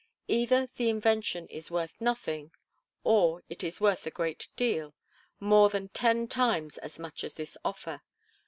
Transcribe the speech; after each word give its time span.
Either 0.29 0.67
the 0.77 0.89
invention 0.89 1.45
is 1.49 1.69
worth 1.69 1.95
nothing, 2.01 2.51
or 3.03 3.43
it 3.49 3.63
is 3.63 3.79
worth 3.79 4.07
a 4.07 4.09
great 4.09 4.47
deal 4.55 4.95
more 5.39 5.69
than 5.69 5.89
ten 5.89 6.27
times 6.27 6.79
as 6.79 6.97
much 6.97 7.23
as 7.23 7.35
this 7.35 7.55
offer. 7.63 8.01